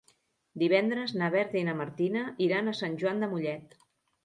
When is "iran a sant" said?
2.49-2.99